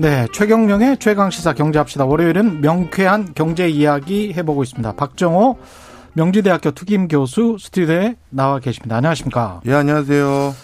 [0.00, 2.04] 네, 최경령의 최강 시사 경제합시다.
[2.04, 4.92] 월요일은 명쾌한 경제 이야기 해보고 있습니다.
[4.92, 5.58] 박정호
[6.12, 8.94] 명지대학교 특임 교수 스튜디오에 나와 계십니다.
[8.94, 9.60] 안녕하십니까?
[9.66, 10.54] 예, 안녕하세요.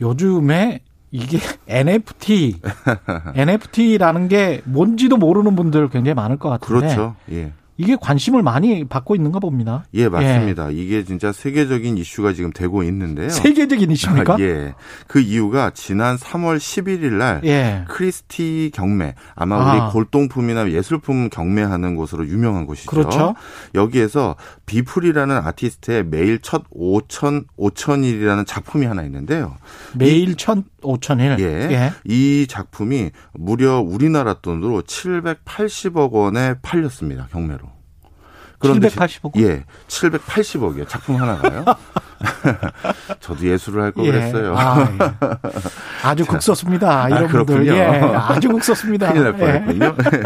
[0.00, 0.80] 요즘에
[1.12, 1.38] 이게
[1.68, 2.60] NFT,
[3.36, 6.80] NFT라는 게 뭔지도 모르는 분들 굉장히 많을 것 같은데.
[6.88, 7.14] 그렇죠.
[7.30, 7.52] 예.
[7.78, 9.84] 이게 관심을 많이 받고 있는가 봅니다.
[9.94, 10.72] 예, 맞습니다.
[10.72, 10.76] 예.
[10.76, 13.28] 이게 진짜 세계적인 이슈가 지금 되고 있는데요.
[13.28, 14.34] 세계적인 이슈입니까?
[14.34, 14.74] 아, 예.
[15.06, 17.84] 그 이유가 지난 3월 11일 날 예.
[17.88, 19.90] 크리스티 경매 아마 우리 아.
[19.90, 22.90] 골동품이나 예술품 경매하는 곳으로 유명한 곳이죠.
[22.90, 23.34] 그렇죠.
[23.74, 29.56] 여기에서 비풀이라는 아티스트의 매일 첫 5천 5천일이라는 작품이 하나 있는데요.
[29.94, 31.38] 매일 첫 5천일.
[31.40, 31.44] 예.
[31.72, 31.92] 예.
[32.04, 37.28] 이 작품이 무려 우리나라 돈으로 780억 원에 팔렸습니다.
[37.32, 37.65] 경매로.
[38.58, 39.32] 그런데 780억?
[39.40, 40.88] 예, 780억이요.
[40.88, 41.64] 작품 하나가요.
[43.20, 44.10] 저도 예술을 할걸 예.
[44.10, 44.54] 그랬어요.
[44.56, 44.98] 아, 예.
[46.02, 47.08] 아주 극소수입니다.
[47.08, 47.66] 이런 아, 분들.
[47.68, 47.82] 예,
[48.16, 49.12] 아주 극소수입니다.
[49.12, 49.84] 큰일 날 뻔했군요.
[50.14, 50.22] 예.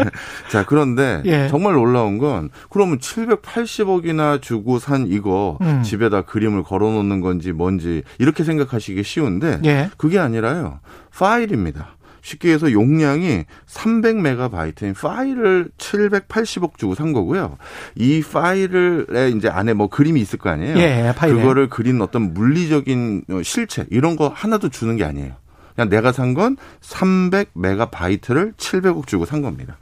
[0.49, 1.47] 자, 그런데 예.
[1.49, 5.83] 정말 놀라운 건 그러면 780억이나 주고 산 이거 음.
[5.83, 9.89] 집에다 그림을 걸어 놓는 건지 뭔지 이렇게 생각하시기 쉬운데 예.
[9.97, 10.79] 그게 아니라요.
[11.17, 11.95] 파일입니다.
[12.21, 17.57] 쉽게 해서 용량이 300메가바이트인 파일을 780억 주고 산 거고요.
[17.95, 20.77] 이 파일에 이제 안에 뭐 그림이 있을 거 아니에요.
[20.77, 21.35] 예, 파일에.
[21.39, 25.33] 그거를 그린 어떤 물리적인 실체 이런 거 하나도 주는 게 아니에요.
[25.75, 29.77] 그냥 내가 산 건 300메가바이트를 700억 주고 산 겁니다.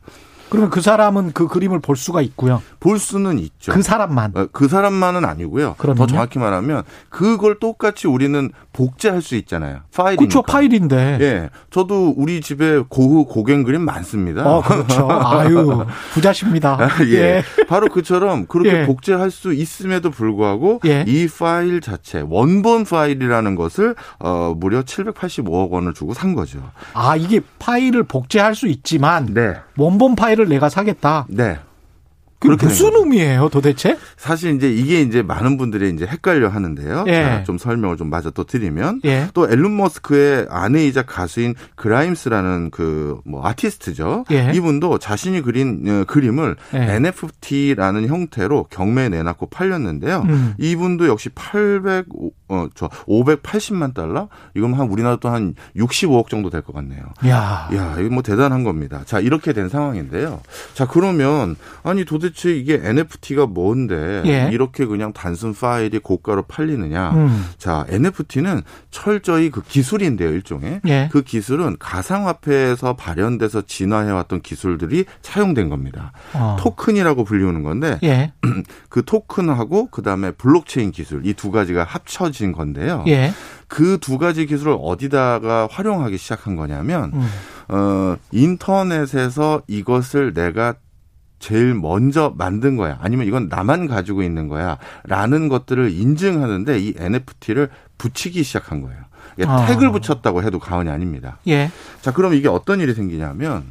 [0.49, 2.61] 그러면 그 사람은 그 그림을 볼 수가 있고요.
[2.79, 3.71] 볼 수는 있죠.
[3.71, 4.31] 그 사람만.
[4.35, 5.75] 어, 그 사람만은 아니고요.
[5.77, 6.05] 그러면요?
[6.05, 9.81] 더 정확히 말하면 그걸 똑같이 우리는 복제할 수 있잖아요.
[9.93, 10.19] 파일이니까.
[10.19, 10.41] 그렇죠.
[10.41, 11.17] 파일인데.
[11.21, 11.49] 예.
[11.69, 14.49] 저도 우리 집에 고흐 고갱 그림 많습니다.
[14.49, 15.07] 어, 그렇죠.
[15.09, 16.77] 아유, 부자십니다.
[17.05, 17.13] 예.
[17.13, 17.43] 예.
[17.67, 18.85] 바로 그처럼 그렇게 예.
[18.85, 21.03] 복제할 수 있음에도 불구하고 예.
[21.07, 26.59] 이 파일 자체 원본 파일이라는 것을 어 무려 785억 원을 주고 산 거죠.
[26.93, 29.53] 아, 이게 파일을 복제할 수 있지만 네.
[29.77, 31.25] 원본 파일 을 내가 사겠다.
[31.29, 31.57] 네.
[32.39, 33.97] 그게 무슨 의미예요, 도대체?
[34.15, 37.03] 사실 이제 이게 이제 많은 분들이 이제 헷갈려 하는데요.
[37.07, 37.11] 예.
[37.23, 39.27] 자, 좀 설명을 좀 마저 또 드리면 예.
[39.33, 44.23] 또 일론 머스크의 아내이자 가수인 그라임스라는 그 뭐 아티스트죠.
[44.31, 44.51] 예.
[44.55, 46.77] 이분도 자신이 그린 어, 그림을 예.
[46.95, 50.23] NFT라는 형태로 경매에 내놨고 팔렸는데요.
[50.29, 50.53] 음.
[50.57, 52.05] 이분도 역시 800
[52.49, 54.27] 어, 저 580만 달러?
[54.55, 57.01] 이건 한 우리나라 또한 65억 정도 될 것 같네요.
[57.27, 57.69] 야.
[57.73, 59.03] 야, 이거 뭐 대단한 겁니다.
[59.05, 60.41] 자, 이렇게 된 상황인데요.
[60.73, 64.49] 자, 그러면 아니 도대체 이게 NFT가 뭔데 예.
[64.51, 67.11] 이렇게 그냥 단순 파일이 고가로 팔리느냐?
[67.11, 67.45] 음.
[67.57, 70.81] 자, NFT는 철저히 그 기술인데요, 일종의.
[70.87, 71.09] 예.
[71.11, 76.11] 그 기술은 가상화폐에서 발현돼서 진화해 왔던 기술들이 사용된 겁니다.
[76.33, 76.57] 어.
[76.59, 78.33] 토큰이라고 불리우는 건데 예.
[78.89, 83.03] 그 토큰하고 그다음에 블록체인 기술 이 두 가지가 합쳐진 만들어진 건데요.
[83.07, 83.33] 예.
[83.67, 87.27] 그 두 가지 기술을 어디다가 활용하기 시작한 거냐면 음.
[87.67, 90.75] 어 인터넷에서 이것을 내가
[91.37, 92.97] 제일 먼저 만든 거야.
[93.01, 94.77] 아니면 이건 나만 가지고 있는 거야.
[95.03, 98.97] 라는 것들을 인증하는데 이 NFT를 붙이기 시작한 거예요.
[99.45, 99.67] 아.
[99.67, 101.37] 태그를 붙였다고 해도 과언이 아닙니다.
[101.47, 101.71] 예.
[102.01, 103.63] 자, 그럼 이게 어떤 일이 생기냐면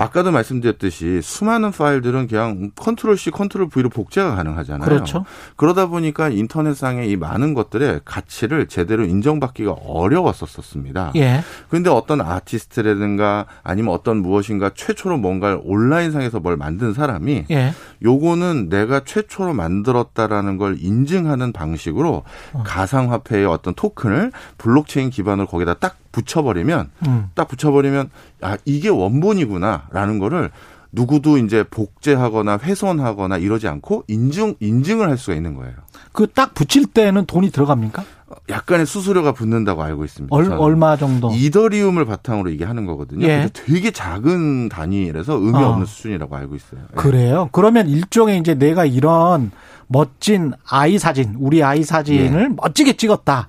[0.00, 4.88] 아까도 말씀드렸듯이 수많은 파일들은 그냥 Control C, Control V로 복제가 가능하잖아요.
[4.88, 5.26] 그렇죠.
[5.56, 11.12] 그러다 보니까 인터넷상의 이 많은 것들의 가치를 제대로 인정받기가 어려웠었습니다.
[11.16, 11.42] 예.
[11.68, 17.74] 그런데 어떤 아티스트라든가 아니면 어떤 무엇인가 최초로 뭔가를 온라인상에서 뭘 만든 사람이 예.
[18.02, 22.22] 요거는 내가 최초로 만들었다라는 걸 인증하는 방식으로
[22.54, 22.62] 어.
[22.64, 27.30] 가상화폐의 어떤 토큰을 블록체인 기반으로 거기다 딱 붙여버리면 음.
[27.34, 28.10] 딱 붙여버리면
[28.40, 30.50] 아 이게 원본이구나라는 거를
[30.92, 35.74] 누구도 이제 복제하거나 훼손하거나 이러지 않고 인증 인증을 할 수가 있는 거예요.
[36.12, 38.02] 그 딱 붙일 때는 돈이 들어갑니까?
[38.48, 40.34] 약간의 수수료가 붙는다고 알고 있습니다.
[40.34, 41.30] 얼, 얼마 정도?
[41.32, 43.26] 이더리움을 바탕으로 이게 하는 거거든요.
[43.26, 43.48] 예.
[43.52, 45.70] 되게 작은 단위라서 의미 어.
[45.70, 46.80] 없는 수준이라고 알고 있어요.
[46.90, 46.96] 예.
[46.96, 47.48] 그래요?
[47.52, 49.50] 그러면 일종의 이제 내가 이런
[49.86, 52.54] 멋진 아이 사진, 우리 아이 사진을 예.
[52.56, 53.48] 멋지게 찍었다.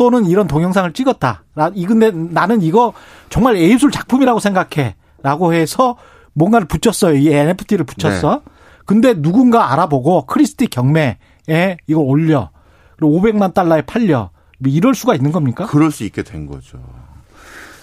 [0.00, 1.44] 또는 이런 동영상을 찍었다.
[1.74, 2.94] 이 근데 나는 이거
[3.28, 4.96] 정말 예술 작품이라고 생각해.
[5.22, 5.98] 라고 해서
[6.32, 7.16] 뭔가를 붙였어요.
[7.16, 8.36] 이 NFT를 붙였어.
[8.42, 8.52] 네.
[8.86, 11.18] 근데 누군가 알아보고 크리스티 경매에
[11.86, 12.48] 이걸 올려.
[12.96, 14.30] 그리고 500만 달러에 팔려.
[14.58, 15.66] 뭐 이럴 수가 있는 겁니까?
[15.66, 16.78] 그럴 수 있게 된 거죠.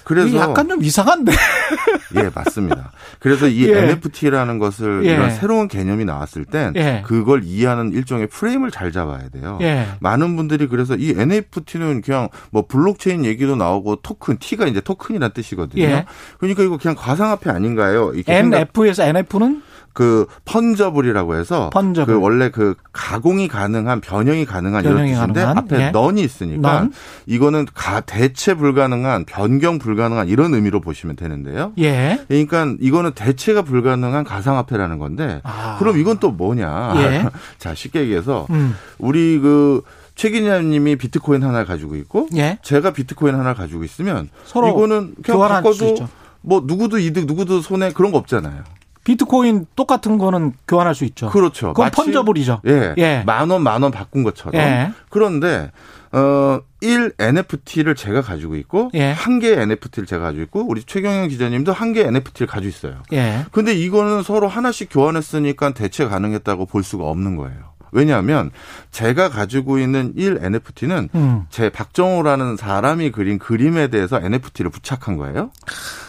[0.07, 1.33] 그래서 약간 좀 이상한데.
[2.15, 2.94] 예, 맞습니다.
[3.19, 3.77] 그래서 이 예.
[3.77, 5.12] NFT라는 것을 예.
[5.12, 7.04] 이런 새로운 개념이 나왔을 땐 예.
[7.06, 9.59] 그걸 이해하는 일종의 프레임을 잘 잡아야 돼요.
[9.62, 9.86] 예.
[10.00, 15.83] 많은 분들이 그래서 이 NFT는 그냥 뭐 블록체인 얘기도 나오고 토큰 T가 이제 토큰이라는 뜻이거든요.
[15.83, 16.06] 예.
[16.38, 18.13] 그러니까 이거 그냥 가상화폐 아닌가요?
[18.25, 19.62] NF에서 NF는
[19.98, 22.14] 그 펀저블이라고 해서 펀저블.
[22.14, 25.58] 그 원래 그 가공이 가능한 변형이 가능한 변형이 이런 뜻인데 가능한?
[25.58, 25.90] 앞에 예.
[25.90, 26.94] 넌이 있으니까 넌?
[27.26, 31.74] 이거는 가 대체 불가능한 변경 불가능한 이런 의미로 보시면 되는데요.
[31.80, 32.20] 예.
[32.28, 35.78] 그러니까 이거는 대체가 불가능한 가상화폐라는 건데 아.
[35.80, 36.94] 그럼 이건 또 뭐냐?
[36.98, 37.26] 예.
[37.58, 38.76] 자 쉽게 얘기해서 음.
[39.00, 39.82] 우리 그
[40.14, 42.58] 최 기자님이 비트코인 하나 가지고 있고 예.
[42.64, 46.08] 제가 비트코인 하나 가지고 있으면 서로 이거는 그냥 바꿔도
[46.42, 48.64] 뭐 누구도 이득 누구도 손해 그런 거 없잖아요.
[49.07, 51.30] 비트코인 똑같은 거는 교환할 수 있죠.
[51.30, 51.68] 그렇죠.
[51.68, 52.59] 그건 펀저블이죠.
[52.68, 52.94] 예.
[52.98, 53.24] 예.
[53.25, 54.56] 만 원, 만 원 바꾼 것처럼.
[54.62, 54.92] 예.
[55.09, 55.71] 그런데
[56.12, 59.12] 어, 1 NFT를 제가 가지고 있고 예.
[59.12, 63.01] 한 개의 NFT를 제가 가지고 있고 우리 최경영 기자님도 한 개의 NFT를 가지고 있어요.
[63.13, 63.45] 예.
[63.54, 67.77] 근데 이거는 서로 하나씩 교환했으니까 대체 가능했다고 볼 수가 없는 거예요.
[67.94, 68.51] 왜냐하면
[68.92, 71.45] 제가 가지고 있는 1 NFT는 음.
[71.50, 75.51] 제 박정호라는 사람이 그린 그림에 대해서 NFT를 부착한 거예요.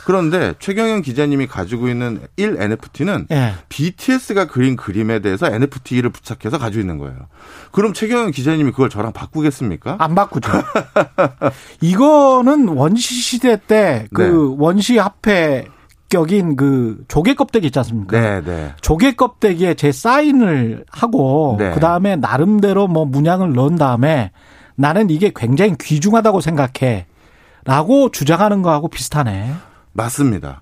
[0.08, 3.52] 그런데 최경영 기자님이 가지고 있는 1 NFT는 예.
[3.68, 7.14] BTS가 그린 그림에 대해서 NFT를 부착해서 가지고 있는 거예요.
[7.72, 9.96] 그럼 최경영 기자님이 그걸 저랑 바꾸겠습니까?
[9.98, 10.50] 안 바꾸죠.
[11.82, 14.30] 이거는 원시 시대 때그 네.
[14.56, 15.66] 원시 화폐
[16.08, 18.18] 격인 그 조개 껍데기 있지 않습니까?
[18.18, 18.72] 네, 네.
[18.80, 21.72] 조개 껍데기에 제 사인을 하고 네.
[21.72, 24.30] 그 다음에 나름대로 뭐 문양을 넣은 다음에
[24.74, 27.04] 나는 이게 굉장히 귀중하다고 생각해.
[27.64, 29.67] 라고 주장하는 거하고 비슷하네.
[29.98, 30.60] 맞습니다.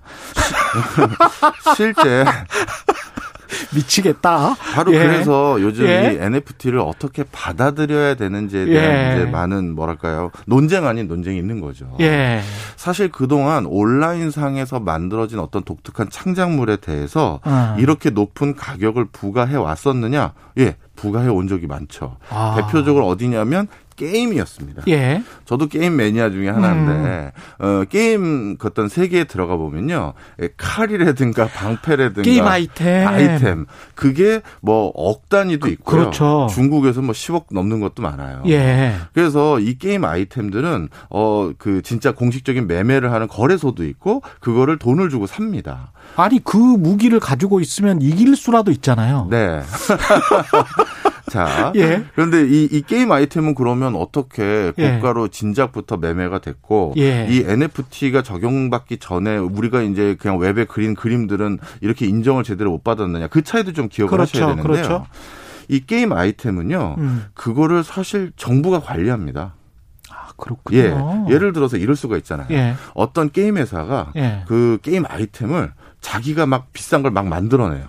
[1.77, 2.25] 실제
[3.73, 4.55] 미치겠다.
[4.73, 4.97] 바로 예.
[4.99, 6.13] 그래서 요즘 예.
[6.13, 9.15] 이 NFT를 어떻게 받아들여야 되는지에 대한 예.
[9.15, 11.95] 이제 많은 뭐랄까요 논쟁 아닌 논쟁이 있는 거죠.
[11.99, 12.41] 예.
[12.75, 17.75] 사실 그동안 온라인 상에서 만들어진 어떤 독특한 창작물에 대해서 아.
[17.79, 20.33] 이렇게 높은 가격을 부과해 왔었느냐?
[20.57, 22.17] 예, 부과해 온 적이 많죠.
[22.29, 22.55] 아.
[22.57, 23.67] 대표적으로 어디냐면
[23.97, 24.83] 게임이었습니다.
[24.87, 25.21] 예.
[25.43, 27.65] 저도 게임 매니아 중에 하나인데 음.
[27.65, 33.65] 어, 게임 그 어떤 세계에 들어가 보면요 예, 칼이라든가 방패라든가 게임 아이템 아이템
[33.95, 35.99] 그게 뭐 억 단위도 그, 있고요.
[36.01, 36.47] 그렇죠.
[36.51, 38.43] 중국에서 뭐 10억 넘는 것도 많아요.
[38.47, 38.95] 예.
[39.13, 45.25] 그래서 이 게임 아이템들은 어 그 진짜 공식적인 매매를 하는 거래소도 있고 그거를 돈을 주고
[45.27, 45.91] 삽니다.
[46.15, 49.27] 아니 그 무기를 가지고 있으면 이길 수라도 있잖아요.
[49.29, 49.61] 네.
[51.29, 52.05] 자, 예.
[52.15, 54.95] 그런데 이, 이 게임 아이템은 그러면 어떻게 예.
[54.97, 57.27] 고가로 진작부터 매매가 됐고 예.
[57.29, 63.27] 이 NFT가 적용받기 전에 우리가 이제 그냥 웹에 그린 그림들은 이렇게 인정을 제대로 못 받았느냐
[63.27, 64.37] 그 차이도 좀 기억을 그렇죠.
[64.37, 64.73] 하셔야 되는데요.
[64.87, 65.05] 그렇죠.
[65.69, 67.25] 이 게임 아이템은요, 음.
[67.33, 69.53] 그거를 사실 정부가 관리합니다.
[70.09, 71.25] 아, 그렇군요.
[71.27, 71.33] 예.
[71.33, 72.47] 예를 들어서 이럴 수가 있잖아요.
[72.51, 72.75] 예.
[72.93, 74.43] 어떤 게임 회사가 예.
[74.47, 77.87] 그 게임 아이템을 자기가 막 비싼 걸 막 만들어내요.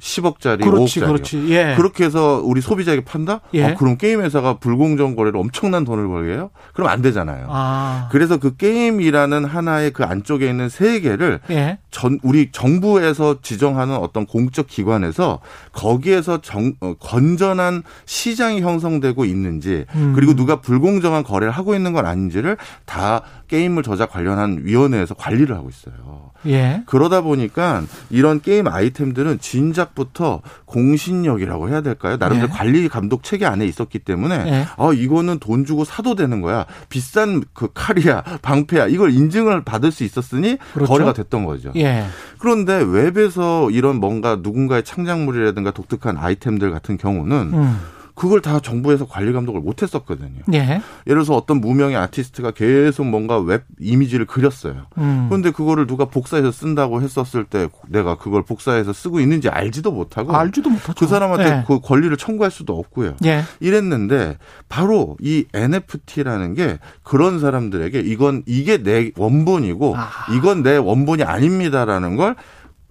[0.00, 1.06] 10억짜리, 그렇지, 5억짜리.
[1.06, 1.46] 그렇지.
[1.50, 1.74] 예.
[1.76, 3.40] 그렇게 해서 우리 소비자에게 판다?
[3.54, 3.64] 예.
[3.64, 6.50] 어, 그럼 게임 회사가 불공정 거래로 엄청난 돈을 벌게 해요?
[6.72, 7.46] 그럼 안 되잖아요.
[7.48, 8.08] 아.
[8.10, 11.78] 그래서 그 게임이라는 하나의 그 안쪽에 있는 세계를 예.
[11.90, 15.40] 전 우리 정부에서 지정하는 어떤 공적 기관에서
[15.72, 20.12] 거기에서 정, 어, 건전한 시장이 형성되고 있는지 음.
[20.14, 25.68] 그리고 누가 불공정한 거래를 하고 있는 건 아닌지를 다 게임을 저작 관련한 위원회에서 관리를 하고
[25.68, 26.30] 있어요.
[26.46, 26.82] 예.
[26.86, 32.16] 그러다 보니까 이런 게임 아이템들은 진작부터 공신력이라고 해야 될까요?
[32.18, 32.56] 나름대로 예.
[32.56, 34.66] 관리 감독 체계 안에 있었기 때문에 예.
[34.76, 36.66] 어 이거는 돈 주고 사도 되는 거야.
[36.88, 38.86] 비싼 그 칼이야, 방패야.
[38.86, 40.92] 이걸 인증을 받을 수 있었으니 그렇죠?
[40.92, 41.72] 거래가 됐던 거죠.
[41.76, 42.04] 예.
[42.38, 47.78] 그런데 웹에서 이런 뭔가 누군가의 창작물이라든가 독특한 아이템들 같은 경우는 음.
[48.18, 50.40] 그걸 다 정부에서 관리 감독을 못 했었거든요.
[50.52, 50.58] 예.
[50.58, 54.86] 예를 들어서 어떤 무명의 아티스트가 계속 뭔가 웹 이미지를 그렸어요.
[54.98, 55.26] 음.
[55.28, 60.68] 그런데 그거를 누가 복사해서 쓴다고 했었을 때 내가 그걸 복사해서 쓰고 있는지 알지도 못하고 알지도
[60.68, 60.94] 못하죠.
[60.94, 61.64] 그 사람한테 예.
[61.66, 63.16] 그 권리를 청구할 수도 없고요.
[63.24, 63.44] 예.
[63.60, 64.36] 이랬는데
[64.68, 70.10] 바로 이 NFT라는 게 그런 사람들에게 이건 이게 내 원본이고 아.
[70.34, 72.34] 이건 내 원본이 아닙니다라는 걸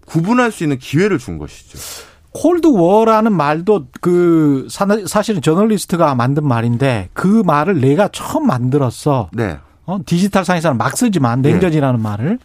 [0.05, 1.77] 구분할 수 있는 기회를 준 것이죠.
[2.41, 4.67] 콜드 워라는 말도 그
[5.08, 9.29] 사실은 저널리스트가 만든 말인데 그 말을 내가 처음 만들었어.
[9.34, 9.58] 네.
[9.86, 12.03] 어, 디지털 상에서는 막 쓰지만 냉전이라는 네.
[12.03, 12.39] 말을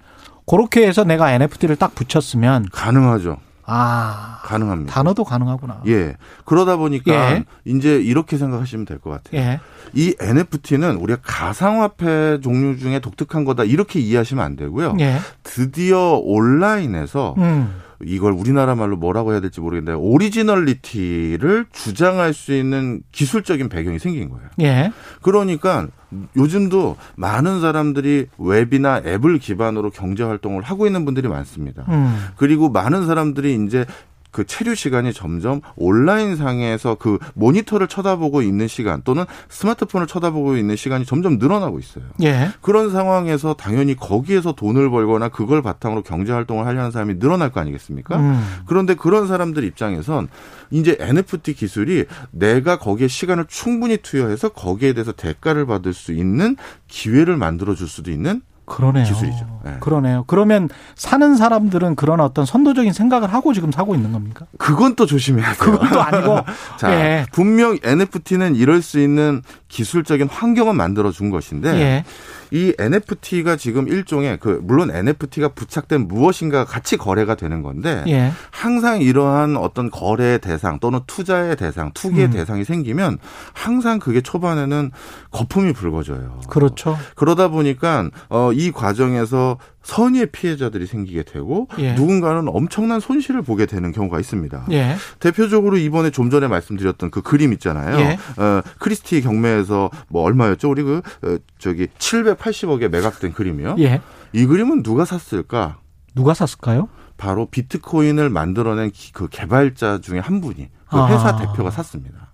[0.46, 3.36] 그렇게 해서 내가 NFT를 딱 붙였으면 가능하죠.
[3.64, 4.92] 아, 가능합니다.
[4.92, 5.82] 단어도 가능하구나.
[5.86, 6.16] 예.
[6.44, 7.44] 그러다 보니까 예.
[7.64, 9.40] 이제 이렇게 생각하시면 될 것 같아요.
[9.40, 9.60] 예.
[9.94, 14.96] 이 NFT는 우리가 가상화폐 종류 중에 독특한 거다 이렇게 이해하시면 안 되고요.
[15.00, 15.18] 예.
[15.42, 17.74] 드디어 온라인에서 음.
[18.04, 24.48] 이걸 우리나라 말로 뭐라고 해야 될지 모르겠는데 originality를 주장할 수 있는 기술적인 배경이 생긴 거예요.
[24.60, 24.92] 예.
[25.22, 25.88] 그러니까
[26.36, 31.84] 요즘도 많은 사람들이 웹이나 앱을 기반으로 경제 활동을 하고 있는 분들이 많습니다.
[31.88, 32.28] 음.
[32.36, 33.86] 그리고 많은 사람들이 이제
[34.32, 40.74] 그 체류 시간이 점점 온라인 상에서 그 모니터를 쳐다보고 있는 시간 또는 스마트폰을 쳐다보고 있는
[40.74, 42.04] 시간이 점점 늘어나고 있어요.
[42.22, 42.50] 예.
[42.62, 48.16] 그런 상황에서 당연히 거기에서 돈을 벌거나 그걸 바탕으로 경제 활동을 하려는 사람이 늘어날 거 아니겠습니까?
[48.16, 48.42] 음.
[48.66, 50.28] 그런데 그런 사람들 입장에선
[50.70, 56.56] 이제 NFT 기술이 내가 거기에 시간을 충분히 투여해서 거기에 대해서 대가를 받을 수 있는
[56.88, 59.04] 기회를 만들어 줄 수도 있는 그러네요.
[59.04, 59.60] 기술이죠.
[59.64, 59.76] 네.
[59.80, 60.24] 그러네요.
[60.26, 64.46] 그러면 사는 사람들은 그런 어떤 선도적인 생각을 하고 지금 사고 있는 겁니까?
[64.58, 65.72] 그건 또 조심해야 돼요.
[65.72, 66.40] 그것도 아니고.
[66.78, 67.26] 자, 예.
[67.32, 72.04] 분명 NFT는 이럴 수 있는 기술적인 환경을 만들어 준 것인데 예.
[72.52, 78.30] 이 NFT가 지금 일종의 그 물론 NFT가 부착된 무엇인가 같이 거래가 되는 건데 예.
[78.50, 82.30] 항상 이러한 어떤 거래 대상 또는 투자의 대상, 투기의 음.
[82.32, 83.18] 대상이 생기면
[83.54, 84.90] 항상 그게 초반에는
[85.30, 86.40] 거품이 불거져요.
[86.48, 86.98] 그렇죠.
[87.16, 91.94] 그러다 보니까 어이 과정에서 선의의 피해자들이 생기게 되고 예.
[91.94, 94.66] 누군가는 엄청난 손실을 보게 되는 경우가 있습니다.
[94.70, 94.96] 예.
[95.18, 97.98] 대표적으로 이번에 좀 전에 말씀드렸던 그 그림 있잖아요.
[97.98, 98.18] 예.
[98.40, 100.70] 어, 크리스티 경매에서 뭐 얼마였죠?
[100.70, 103.76] 우리 그 어, 저기 780억에 매각된 그림이요.
[103.80, 104.00] 예.
[104.32, 105.78] 이 그림은 누가 샀을까?
[106.14, 106.88] 누가 샀을까요?
[107.16, 111.36] 바로 비트코인을 만들어낸 그 개발자 중에 한 분이 그 회사 아.
[111.36, 112.32] 대표가 샀습니다.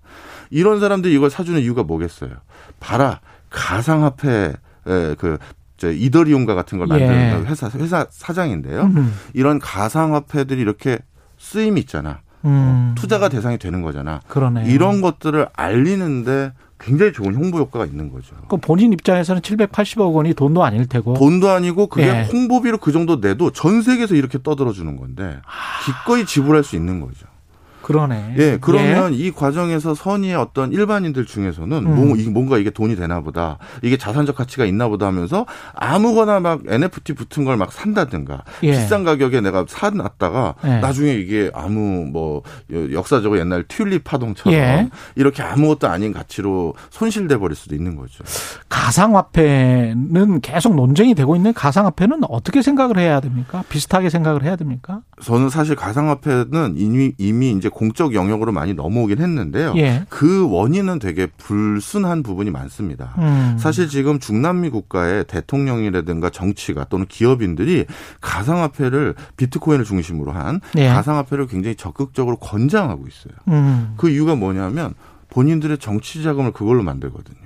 [0.51, 2.31] 이런 사람들이 이걸 사주는 이유가 뭐겠어요?
[2.81, 3.21] 봐라
[3.51, 4.55] 가상화폐
[5.19, 5.39] 그
[5.85, 7.51] 이더리움과 같은 걸 만드는 예.
[7.51, 8.83] 회사 회사 사장인데요.
[8.83, 9.15] 음.
[9.35, 10.99] 이런 가상화폐들이 이렇게
[11.39, 12.21] 쓰임이 있잖아.
[12.45, 12.95] 음.
[12.97, 14.21] 투자가 대상이 되는 거잖아.
[14.29, 18.37] 그러네 이런 것들을 알리는데 굉장히 좋은 홍보 효과가 있는 거죠.
[18.49, 21.15] 그 본인 입장에서는 780억 원이 돈도 아닐 테고.
[21.15, 22.23] 돈도 아니고 그게 예.
[22.25, 25.39] 홍보비로 그 정도 내도 전 세계에서 이렇게 떠들어 주는 건데
[25.85, 27.27] 기꺼이 지불할 수 있는 거죠.
[27.89, 28.35] 그러네.
[28.39, 29.17] 예, 그러면 예.
[29.19, 31.95] 이 과정에서 선의의 어떤 일반인들 중에서는 음.
[31.95, 33.59] 뭐, 뭔가 이게 돈이 되나 보다.
[33.83, 38.71] 이게 자산적 가치가 있나 보다 하면서 아무거나 막 NFT 붙은 걸 막 산다든가 예.
[38.71, 40.69] 비싼 가격에 내가 사놨다가 예.
[40.81, 42.43] 나중에 이게 아무 뭐
[42.93, 44.89] 역사적으로 옛날 튤립 파동처럼 예.
[45.17, 48.23] 이렇게 아무것도 아닌 가치로 손실돼 버릴 수도 있는 거죠.
[48.69, 53.65] 가상화폐는 계속 논쟁이 되고 있는 가상화폐는 어떻게 생각을 해야 됩니까?
[53.69, 55.01] 비슷하게 생각을 해야 됩니까?
[55.23, 59.75] 저는 사실 가상화폐는 이미 이미 이제 공적 영역으로 많이 넘어오긴 했는데요.
[59.77, 60.05] 예.
[60.09, 63.15] 그 원인은 되게 불순한 부분이 많습니다.
[63.19, 63.57] 음.
[63.57, 67.87] 사실 지금 중남미 국가의 대통령이라든가 정치가 또는 기업인들이
[68.21, 70.89] 가상화폐를 비트코인을 중심으로 한 예.
[70.89, 73.35] 가상화폐를 굉장히 적극적으로 권장하고 있어요.
[73.47, 73.95] 음.
[73.97, 74.95] 그 이유가 뭐냐면
[75.31, 77.39] 본인들의 정치 자금을 그걸로 만들거든요.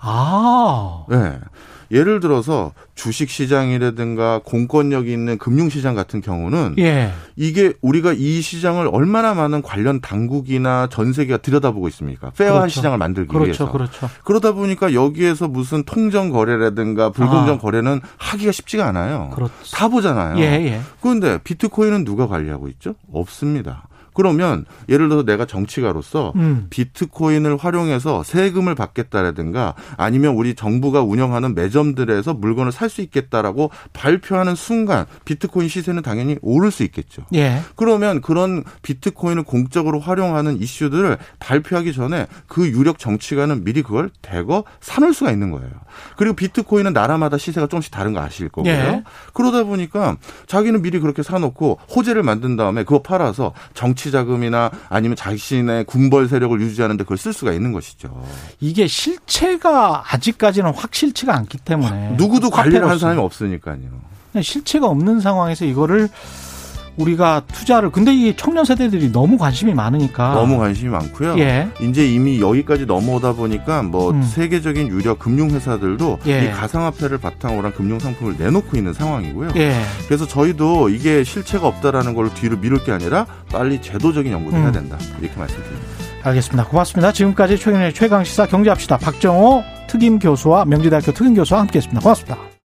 [0.00, 1.04] 아.
[1.08, 1.38] 네.
[1.92, 7.12] 예를 들어서 주식 시장이라든가 공권력이 있는 금융 시장 같은 경우는 예.
[7.36, 12.30] 이게 우리가 이 시장을 얼마나 많은 관련 당국이나 전 세계가 들여다보고 있습니까?
[12.30, 12.74] 페어한 그렇죠.
[12.74, 13.44] 시장을 만들기 그렇죠.
[13.44, 13.70] 위해서.
[13.70, 14.08] 그렇죠.
[14.24, 17.58] 그러다 보니까 여기에서 무슨 통정 거래라든가 불공정 아.
[17.58, 19.30] 거래는 하기가 쉽지가 않아요.
[19.34, 19.52] 그렇죠.
[19.72, 20.38] 다 보잖아요.
[20.38, 20.80] 예, 예.
[21.02, 22.94] 그런데 비트코인은 누가 관리하고 있죠?
[23.12, 23.86] 없습니다.
[24.14, 26.66] 그러면 예를 들어서 내가 정치가로서 음.
[26.70, 35.06] 비트코인을 활용해서 세금을 받겠다라든가 아니면 우리 정부가 운영하는 매점들에서 물건을 살 수 있겠다라고 발표하는 순간
[35.24, 37.22] 비트코인 시세는 당연히 오를 수 있겠죠.
[37.34, 37.62] 예.
[37.74, 45.14] 그러면 그런 비트코인을 공적으로 활용하는 이슈들을 발표하기 전에 그 유력 정치가는 미리 그걸 대거 사놓을
[45.14, 45.70] 수가 있는 거예요.
[46.18, 48.70] 그리고 비트코인은 나라마다 시세가 조금씩 다른 거 아실 거고요.
[48.70, 49.04] 예.
[49.32, 50.16] 그러다 보니까
[50.46, 56.26] 자기는 미리 그렇게 사놓고 호재를 만든 다음에 그거 팔아서 정치 정치 자금이나 아니면 자신의 군벌
[56.28, 58.24] 세력을 유지하는데 그걸 쓸 수가 있는 것이죠.
[58.58, 63.78] 이게 실체가 아직까지는 확실치가 않기 때문에 누구도 관리를 한 사람이 없으니까요.
[64.42, 66.08] 실체가 없는 상황에서 이거를
[66.96, 71.38] 우리가 투자를 근데 이 청년 세대들이 너무 관심이 많으니까 너무 관심이 많고요.
[71.38, 71.68] 예.
[71.80, 74.22] 이제 이미 여기까지 넘어오다 보니까 뭐 음.
[74.22, 76.44] 세계적인 유력 금융 회사들도 예.
[76.44, 79.50] 이 가상화폐를 바탕으로 한 금융 상품을 내놓고 있는 상황이고요.
[79.56, 79.80] 예.
[80.06, 84.64] 그래서 저희도 이게 실체가 없다라는 걸 뒤로 미룰 게 아니라 빨리 제도적인 연구를 음.
[84.64, 84.98] 해야 된다.
[85.20, 85.86] 이렇게 말씀드립니다.
[86.24, 86.68] 알겠습니다.
[86.68, 87.12] 고맙습니다.
[87.12, 92.00] 지금까지 최근의 최강 시사 경제합시다 박정호 특임 교수와 명지대학교 특임 교수와 함께했습니다.
[92.00, 92.51] 고맙습니다.